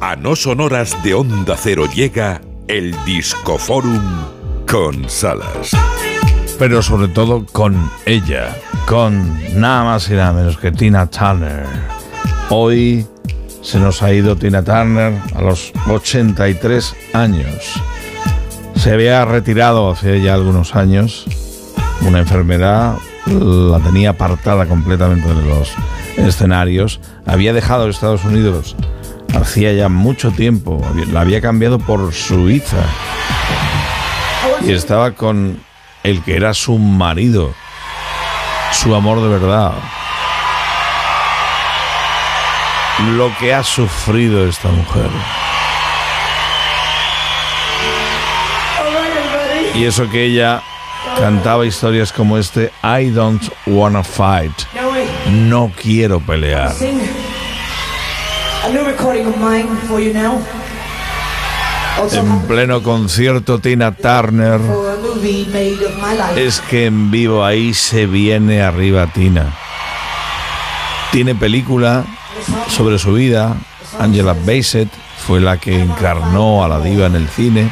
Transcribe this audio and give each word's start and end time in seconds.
A 0.00 0.16
no 0.16 0.36
sonoras 0.36 1.02
de 1.02 1.14
Onda 1.14 1.56
Cero 1.56 1.84
llega 1.94 2.40
el 2.68 2.94
Discoforum 3.04 4.02
con 4.68 5.08
Salas. 5.08 5.70
Pero 6.58 6.82
sobre 6.82 7.08
todo 7.08 7.46
con 7.52 7.90
ella, 8.04 8.54
con 8.86 9.38
nada 9.58 9.84
más 9.84 10.10
y 10.10 10.14
nada 10.14 10.32
menos 10.32 10.58
que 10.58 10.72
Tina 10.72 11.06
Turner. 11.06 11.66
Hoy 12.50 13.06
se 13.62 13.78
nos 13.78 14.02
ha 14.02 14.12
ido 14.12 14.36
Tina 14.36 14.62
Turner 14.62 15.14
a 15.34 15.40
los 15.40 15.72
83 15.88 16.94
años. 17.14 17.80
Se 18.74 18.92
había 18.92 19.24
retirado 19.24 19.90
hace 19.90 20.20
ya 20.20 20.34
algunos 20.34 20.74
años. 20.74 21.24
Una 22.02 22.18
enfermedad 22.18 22.96
la 23.26 23.80
tenía 23.80 24.10
apartada 24.10 24.66
completamente 24.66 25.28
de 25.28 25.42
los 25.42 25.72
escenarios. 26.16 27.00
Había 27.24 27.52
dejado 27.52 27.88
Estados 27.88 28.24
Unidos 28.24 28.76
hacía 29.36 29.72
ya 29.72 29.88
mucho 29.88 30.30
tiempo. 30.30 30.80
La 31.12 31.20
había 31.20 31.40
cambiado 31.40 31.78
por 31.78 32.12
Suiza. 32.12 32.84
Y 34.64 34.72
estaba 34.72 35.12
con 35.12 35.60
el 36.02 36.22
que 36.22 36.36
era 36.36 36.54
su 36.54 36.78
marido, 36.78 37.52
su 38.72 38.94
amor 38.94 39.20
de 39.22 39.28
verdad. 39.28 39.72
Lo 43.16 43.36
que 43.38 43.54
ha 43.54 43.62
sufrido 43.62 44.48
esta 44.48 44.68
mujer. 44.68 45.10
Y 49.74 49.84
eso 49.84 50.08
que 50.08 50.24
ella 50.24 50.62
cantaba 51.18 51.66
historias 51.66 52.12
como 52.12 52.38
este, 52.38 52.72
I 52.82 53.10
don't 53.10 53.42
wanna 53.66 54.02
fight. 54.02 54.52
No 55.28 55.70
quiero 55.80 56.20
pelear. 56.20 56.72
En 62.12 62.40
pleno 62.42 62.82
concierto 62.82 63.58
Tina 63.60 63.92
Turner. 63.92 64.60
Es 66.36 66.60
que 66.60 66.86
en 66.86 67.10
vivo 67.10 67.44
ahí 67.44 67.72
se 67.74 68.06
viene 68.06 68.62
arriba 68.62 69.06
Tina. 69.06 69.54
Tiene 71.12 71.34
película 71.34 72.04
sobre 72.68 72.98
su 72.98 73.12
vida. 73.12 73.56
Angela 73.98 74.34
Bassett 74.34 74.88
fue 75.26 75.40
la 75.40 75.58
que 75.58 75.80
encarnó 75.80 76.64
a 76.64 76.68
la 76.68 76.80
diva 76.80 77.06
en 77.06 77.14
el 77.14 77.28
cine. 77.28 77.70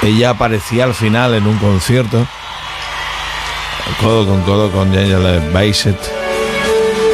Ella 0.00 0.30
aparecía 0.30 0.84
al 0.84 0.94
final 0.94 1.34
en 1.34 1.46
un 1.46 1.58
concierto, 1.58 2.26
codo 4.00 4.26
con 4.26 4.42
codo 4.42 4.72
con 4.72 4.88
Angela 4.88 5.40
Bassett 5.52 6.21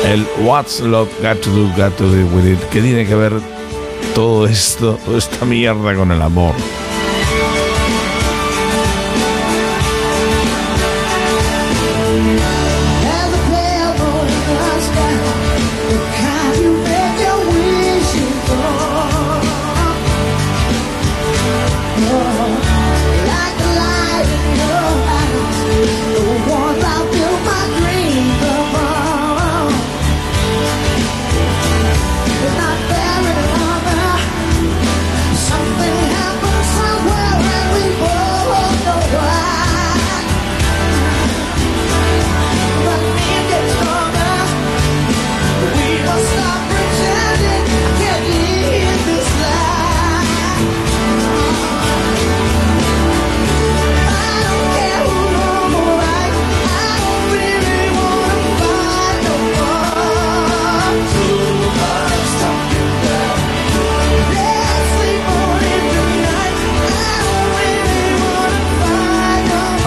el 0.08 0.26
What's 0.40 0.80
Love 0.80 1.10
Got 1.22 1.42
to 1.42 1.50
Do, 1.50 1.68
Got 1.76 1.96
to 1.98 2.04
Do 2.04 2.26
With 2.34 2.46
It. 2.46 2.58
¿Qué 2.70 2.80
tiene 2.80 3.06
que 3.06 3.14
ver 3.14 3.32
todo 4.14 4.46
esto, 4.46 4.98
toda 5.04 5.18
esta 5.18 5.44
mierda 5.44 5.94
con 5.94 6.10
el 6.10 6.22
amor? 6.22 6.54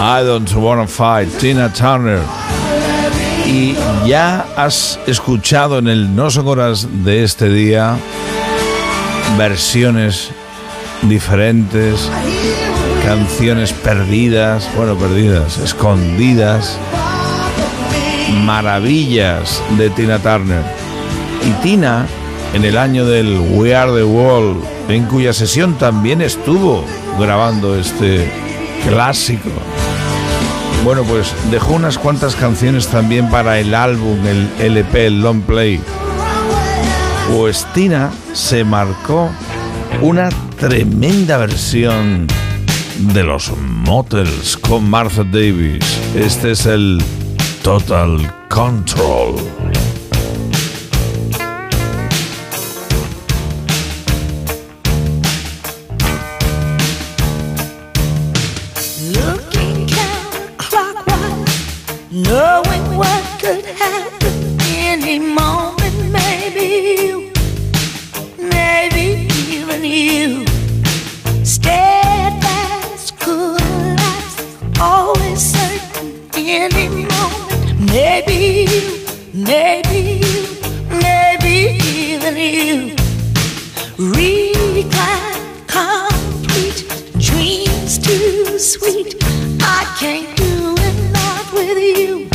I 0.04 0.24
Don't 0.24 0.52
Wanna 0.56 0.88
Fight, 0.88 1.28
Tina 1.38 1.72
Turner. 1.72 2.18
Y 3.46 3.76
ya 4.04 4.44
has 4.56 4.98
escuchado 5.06 5.78
en 5.78 5.86
el 5.86 6.16
No 6.16 6.28
Son 6.28 7.04
de 7.04 7.22
este 7.22 7.48
día 7.48 7.96
versiones 9.38 10.30
diferentes, 11.02 12.10
canciones 13.06 13.72
perdidas, 13.72 14.68
bueno, 14.76 14.96
perdidas, 14.96 15.58
escondidas, 15.58 16.76
maravillas 18.44 19.62
de 19.78 19.88
Tina 19.90 20.18
Turner. 20.18 20.64
Y 21.48 21.62
Tina, 21.62 22.08
en 22.54 22.64
el 22.64 22.76
año 22.76 23.06
del 23.06 23.38
We 23.52 23.76
Are 23.76 23.92
the 23.92 24.02
World, 24.02 24.64
en 24.88 25.04
cuya 25.04 25.32
sesión 25.32 25.78
también 25.78 26.22
estuvo 26.22 26.84
grabando 27.20 27.78
este 27.78 28.28
clásico 28.84 29.50
bueno, 30.84 31.04
pues 31.04 31.32
dejó 31.50 31.74
unas 31.74 31.98
cuantas 31.98 32.34
canciones 32.34 32.88
también 32.88 33.30
para 33.30 33.58
el 33.60 33.74
álbum, 33.74 34.18
el 34.26 34.48
LP, 34.58 35.06
el 35.06 35.22
long 35.22 35.42
play. 35.42 35.80
Pues 37.30 37.66
se 38.32 38.64
marcó 38.64 39.30
una 40.00 40.28
tremenda 40.58 41.38
versión 41.38 42.26
de 42.98 43.22
los 43.22 43.52
Motels 43.58 44.56
con 44.56 44.88
Martha 44.88 45.24
Davis. 45.24 45.84
Este 46.14 46.52
es 46.52 46.66
el 46.66 47.02
Total 47.62 48.18
Control. 48.48 49.36
Maybe, 77.92 78.64
you, 78.72 79.04
maybe, 79.34 80.24
you, 80.24 80.46
maybe 80.88 81.76
even 81.84 82.36
you 82.38 82.96
regret 83.98 85.36
complete 85.66 86.88
dreams 87.18 87.98
too 87.98 88.58
sweet. 88.58 89.16
I 89.60 89.84
can't 90.00 90.34
do 90.38 90.74
it, 90.78 91.12
not 91.12 91.52
with 91.52 91.76
you, 91.98 92.30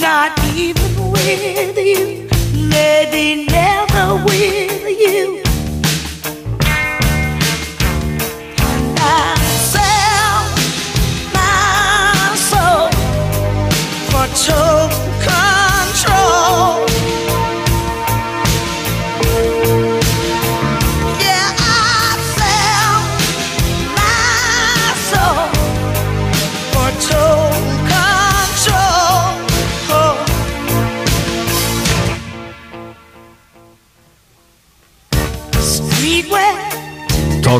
not 0.00 0.42
even 0.56 1.10
with 1.12 1.76
you, 1.76 2.26
maybe 2.66 3.44
never 3.52 4.24
with 4.24 4.98
you. 4.98 5.49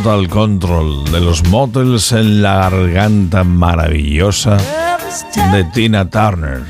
Total 0.03 0.29
Control 0.29 1.05
de 1.13 1.21
los 1.21 1.45
Motels 1.49 2.13
en 2.13 2.41
la 2.41 2.71
garganta 2.71 3.45
maravillosa 3.45 4.57
de 5.53 5.63
Tina 5.75 6.09
Turner. 6.09 6.63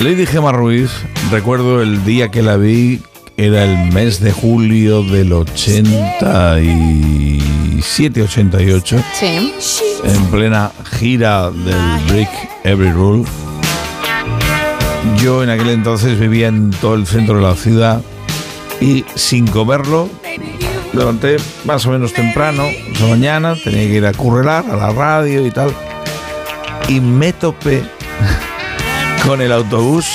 Lady 0.00 0.26
Gemma 0.26 0.50
Ruiz 0.50 0.90
recuerdo 1.30 1.82
el 1.82 2.04
día 2.04 2.32
que 2.32 2.42
la 2.42 2.56
vi, 2.56 3.00
era 3.36 3.62
el 3.62 3.92
mes 3.92 4.18
de 4.18 4.32
julio 4.32 5.04
del 5.04 5.32
87, 5.32 8.22
88. 8.22 9.04
Sí. 9.12 9.54
En 10.02 10.26
plena 10.32 10.72
gira 10.98 11.52
del 11.52 12.00
Break 12.08 12.30
Every 12.64 12.90
Rule. 12.90 13.24
Yo 15.22 15.44
en 15.44 15.50
aquel 15.50 15.68
entonces 15.68 16.18
vivía 16.18 16.48
en 16.48 16.70
todo 16.70 16.96
el 16.96 17.06
centro 17.06 17.36
de 17.36 17.42
la 17.42 17.54
ciudad 17.54 18.02
y 18.80 19.04
sin 19.14 19.46
comerlo 19.46 20.08
levanté 20.94 21.36
más 21.64 21.84
o 21.86 21.90
menos 21.90 22.12
temprano, 22.12 22.64
esa 22.64 23.06
mañana, 23.06 23.54
tenía 23.62 23.88
que 23.88 23.94
ir 23.94 24.06
a 24.06 24.12
currelar 24.12 24.64
a 24.70 24.76
la 24.76 24.90
radio 24.90 25.44
y 25.46 25.50
tal. 25.50 25.74
Y 26.88 27.00
me 27.00 27.32
topé 27.32 27.82
con 29.26 29.40
el 29.40 29.52
autobús 29.52 30.06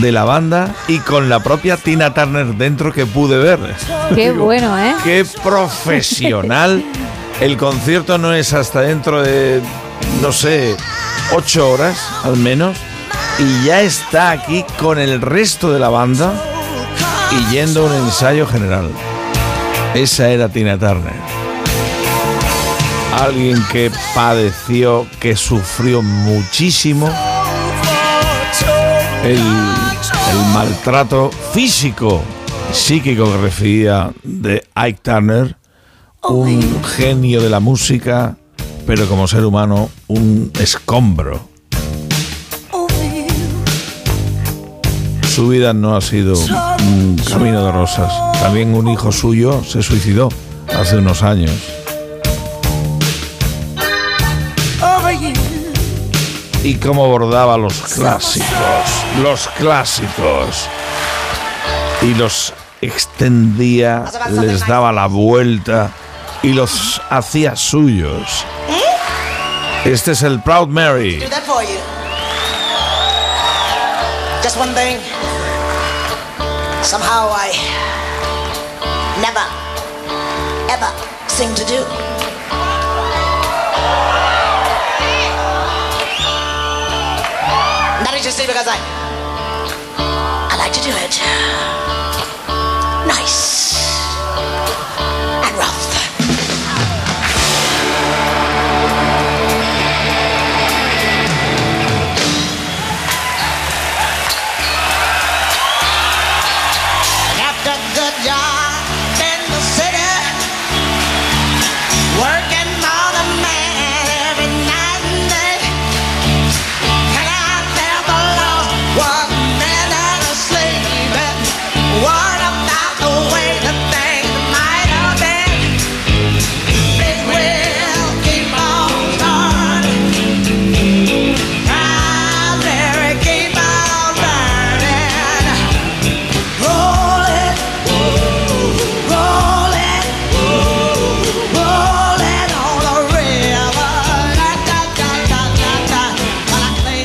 de 0.00 0.12
la 0.12 0.24
banda 0.24 0.74
y 0.88 0.98
con 0.98 1.28
la 1.28 1.40
propia 1.40 1.76
Tina 1.76 2.14
Turner 2.14 2.54
dentro 2.54 2.92
que 2.92 3.06
pude 3.06 3.38
ver. 3.38 3.58
Qué 4.14 4.32
bueno, 4.32 4.78
¿eh? 4.78 4.94
Qué 5.04 5.26
profesional. 5.42 6.84
El 7.40 7.56
concierto 7.56 8.18
no 8.18 8.32
es 8.32 8.52
hasta 8.52 8.82
dentro 8.82 9.22
de, 9.22 9.60
no 10.20 10.32
sé, 10.32 10.76
ocho 11.32 11.70
horas 11.70 11.98
al 12.24 12.36
menos. 12.36 12.76
Y 13.38 13.66
ya 13.66 13.80
está 13.82 14.30
aquí 14.30 14.64
con 14.78 14.98
el 14.98 15.20
resto 15.20 15.72
de 15.72 15.80
la 15.80 15.88
banda 15.88 16.51
y 17.38 17.52
yendo 17.52 17.82
a 17.82 17.90
un 17.90 18.04
ensayo 18.04 18.46
general. 18.46 18.90
Esa 19.94 20.30
era 20.30 20.48
Tina 20.48 20.78
Turner. 20.78 21.14
Alguien 23.18 23.62
que 23.70 23.90
padeció, 24.14 25.06
que 25.20 25.36
sufrió 25.36 26.02
muchísimo 26.02 27.10
el, 29.24 29.38
maltrato 30.52 31.30
físico, 31.52 32.20
psíquico 32.72 33.24
que 33.24 33.36
recibía 33.38 34.12
de 34.22 34.66
Ike 34.74 35.00
Turner, 35.02 35.56
un 36.22 36.82
genio 36.84 37.40
de 37.40 37.50
la 37.50 37.60
música, 37.60 38.36
pero 38.86 39.06
como 39.06 39.28
ser 39.28 39.44
humano, 39.44 39.90
un 40.08 40.50
escombro. 40.58 41.51
Su 45.34 45.48
vida 45.48 45.72
no 45.72 45.96
ha 45.96 46.02
sido 46.02 46.34
un 46.36 47.16
camino 47.26 47.64
de 47.64 47.72
rosas. 47.72 48.12
También 48.42 48.74
un 48.74 48.86
hijo 48.88 49.10
suyo 49.10 49.64
se 49.64 49.82
suicidó 49.82 50.28
hace 50.68 50.98
unos 50.98 51.22
años. 51.22 51.52
Y 56.62 56.74
cómo 56.74 57.08
bordaba 57.08 57.56
los 57.56 57.72
clásicos, 57.72 58.46
los 59.22 59.48
clásicos. 59.56 60.68
Y 62.02 62.12
los 62.12 62.52
extendía, 62.82 64.04
les 64.32 64.66
daba 64.66 64.92
la 64.92 65.06
vuelta 65.06 65.92
y 66.42 66.52
los 66.52 67.00
hacía 67.08 67.56
suyos. 67.56 68.44
Este 69.86 70.12
es 70.12 70.22
el 70.24 70.42
Proud 70.42 70.68
Mary. 70.68 71.24
Just 74.52 74.66
one 74.66 74.74
thing. 74.74 74.98
Somehow 76.84 77.32
I 77.32 77.56
never, 79.16 79.40
ever 80.68 80.92
seem 81.26 81.54
to 81.54 81.64
do. 81.64 81.80
That 88.04 88.12
is 88.14 88.24
just 88.24 88.46
because 88.46 88.68
I, 88.68 88.76
I 90.52 90.56
like 90.58 90.74
to 90.74 90.82
do 90.84 90.90
it. 91.00 92.11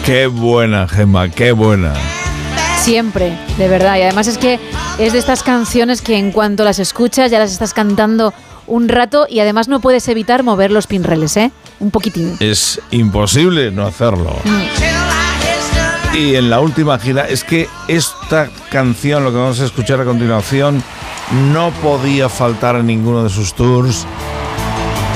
Qué 0.07 0.25
buena, 0.27 0.87
Gemma, 0.87 1.27
qué 1.27 1.51
buena. 1.51 1.93
Siempre, 2.79 3.37
de 3.57 3.67
verdad. 3.67 3.97
Y 3.97 4.03
además 4.03 4.27
es 4.27 4.37
que 4.37 4.57
es 4.99 5.11
de 5.11 5.19
estas 5.19 5.43
canciones 5.43 6.01
que 6.01 6.17
en 6.17 6.31
cuanto 6.31 6.63
las 6.63 6.79
escuchas 6.79 7.29
ya 7.29 7.39
las 7.39 7.51
estás 7.51 7.73
cantando 7.73 8.33
un 8.67 8.87
rato 8.87 9.27
y 9.29 9.41
además 9.41 9.67
no 9.67 9.81
puedes 9.81 10.07
evitar 10.07 10.43
mover 10.43 10.71
los 10.71 10.87
pinreles, 10.87 11.35
¿eh? 11.35 11.51
Un 11.81 11.91
poquitín. 11.91 12.37
Es 12.39 12.79
imposible 12.91 13.69
no 13.69 13.85
hacerlo. 13.85 14.33
history. 14.45 16.17
Y 16.17 16.35
en 16.35 16.49
la 16.51 16.61
última 16.61 16.97
gira 16.99 17.27
es 17.27 17.43
que 17.43 17.67
esta 17.89 18.49
canción, 18.71 19.25
lo 19.25 19.31
que 19.31 19.37
vamos 19.39 19.59
a 19.59 19.65
escuchar 19.65 19.99
a 19.99 20.05
continuación, 20.05 20.81
no 21.51 21.71
podía 21.81 22.29
faltar 22.29 22.77
en 22.77 22.87
ninguno 22.87 23.25
de 23.25 23.29
sus 23.29 23.53
tours. 23.53 24.05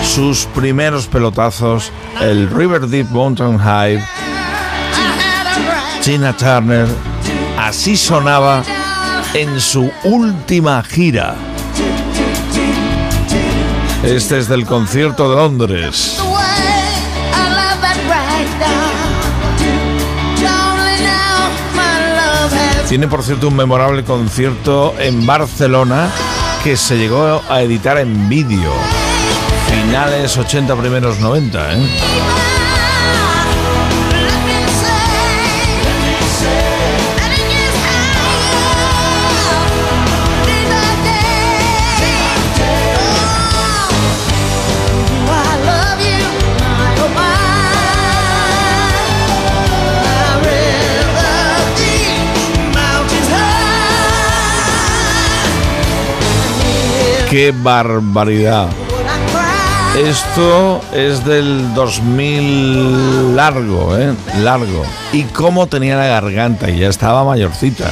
Sus 0.03 0.47
primeros 0.47 1.07
pelotazos, 1.07 1.93
el 2.19 2.49
River 2.49 2.87
Deep 2.87 3.09
Mountain 3.11 3.57
High, 3.57 4.03
Tina 6.03 6.35
Turner, 6.35 6.87
así 7.59 7.95
sonaba 7.95 8.63
en 9.35 9.61
su 9.61 9.91
última 10.03 10.81
gira. 10.83 11.35
Este 14.01 14.39
es 14.39 14.47
del 14.47 14.65
concierto 14.65 15.29
de 15.29 15.35
Londres. 15.35 16.19
Tiene 22.89 23.07
por 23.07 23.21
cierto 23.23 23.49
un 23.49 23.55
memorable 23.55 24.03
concierto 24.03 24.95
en 24.97 25.25
Barcelona 25.27 26.09
que 26.63 26.77
se 26.77 26.97
llegó 26.97 27.43
a 27.47 27.61
editar 27.61 27.99
en 27.99 28.27
vídeo. 28.27 28.73
Finales 29.69 30.35
80, 30.35 30.75
primeros 30.75 31.19
90, 31.19 31.73
¿eh? 31.73 32.50
¡Qué 57.31 57.53
barbaridad! 57.55 58.67
Esto 59.97 60.81
es 60.91 61.23
del 61.23 61.73
2000 61.73 63.37
largo, 63.37 63.97
¿eh? 63.97 64.13
Largo. 64.41 64.83
Y 65.13 65.23
cómo 65.23 65.65
tenía 65.67 65.95
la 65.95 66.07
garganta, 66.07 66.69
y 66.69 66.79
ya 66.79 66.89
estaba 66.89 67.23
mayorcita. 67.23 67.89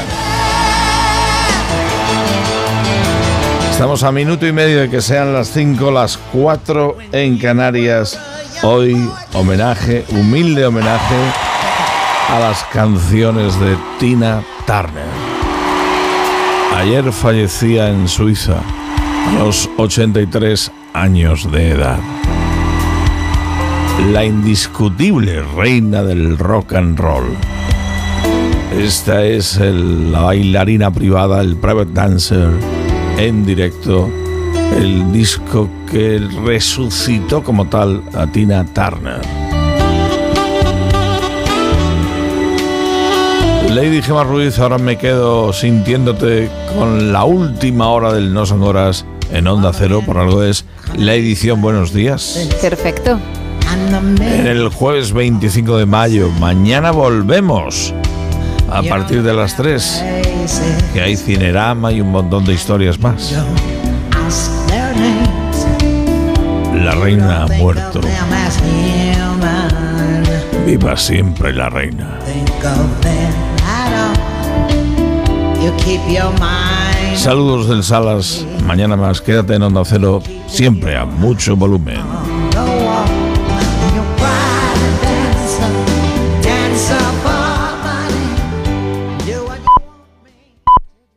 Estamos 3.71 4.03
a 4.03 4.11
minuto 4.11 4.45
y 4.45 4.51
medio 4.51 4.81
de 4.81 4.89
que 4.89 4.99
sean 4.99 5.31
las 5.31 5.47
5, 5.53 5.89
las 5.89 6.19
4 6.33 6.97
en 7.13 7.37
Canarias. 7.37 8.19
Hoy, 8.61 9.09
homenaje, 9.31 10.03
humilde 10.09 10.65
homenaje 10.65 11.15
a 12.27 12.39
las 12.39 12.65
canciones 12.73 13.57
de 13.57 13.77
Tina 14.01 14.43
Turner. 14.67 15.07
Ayer 16.75 17.09
fallecía 17.13 17.87
en 17.87 18.09
Suiza 18.09 18.61
a 19.27 19.39
los 19.39 19.69
83 19.77 20.71
años 20.93 21.51
de 21.51 21.69
edad. 21.71 21.99
La 24.11 24.23
indiscutible 24.25 25.41
reina 25.55 26.03
del 26.03 26.37
rock 26.37 26.73
and 26.73 26.97
roll. 26.99 27.25
Esta 28.77 29.25
es 29.25 29.57
el- 29.57 30.11
la 30.11 30.21
bailarina 30.21 30.91
privada, 30.91 31.41
el 31.41 31.55
private 31.57 31.91
dancer 31.93 32.49
en 33.17 33.45
directo, 33.45 34.09
el 34.77 35.11
disco 35.11 35.69
que 35.91 36.19
resucitó 36.45 37.43
como 37.43 37.65
tal 37.67 38.01
a 38.13 38.25
Tina 38.27 38.65
Turner. 38.65 39.21
Lady 43.69 44.01
Gemma 44.01 44.23
Ruiz, 44.23 44.57
ahora 44.57 44.79
me 44.79 44.97
quedo 44.97 45.53
sintiéndote 45.53 46.49
con 46.75 47.13
la 47.13 47.23
última 47.23 47.89
hora 47.89 48.11
del 48.11 48.33
No 48.33 48.47
Son 48.47 48.63
Horas 48.63 49.05
en 49.31 49.47
Onda 49.47 49.71
Cero, 49.73 50.01
por 50.03 50.17
algo 50.17 50.43
es 50.43 50.65
la 50.97 51.13
edición 51.13 51.61
Buenos 51.61 51.93
Días. 51.93 52.49
Perfecto. 52.61 53.19
En 54.19 54.47
el 54.47 54.69
jueves 54.69 55.13
25 55.13 55.77
de 55.77 55.85
mayo, 55.85 56.29
mañana 56.39 56.89
volvemos 56.89 57.93
a 58.71 58.81
partir 58.81 59.21
de 59.21 59.35
las 59.35 59.55
3, 59.55 60.03
que 60.93 61.01
hay 61.01 61.15
Cinerama 61.15 61.91
y 61.91 62.01
un 62.01 62.09
montón 62.11 62.45
de 62.45 62.53
historias 62.53 62.99
más. 62.99 63.35
La 66.73 66.91
reina 66.95 67.43
ha 67.43 67.47
muerto. 67.47 68.01
Viva 70.65 70.97
siempre 70.97 71.53
la 71.53 71.69
reina. 71.69 72.19
Saludos 77.15 77.67
del 77.69 77.83
Salas. 77.83 78.45
Mañana 78.65 78.95
más. 78.95 79.21
Quédate 79.21 79.55
en 79.55 79.63
Onda 79.63 79.83
Cero. 79.85 80.21
Siempre 80.47 80.97
a 80.97 81.05
mucho 81.05 81.55
volumen. 81.55 81.99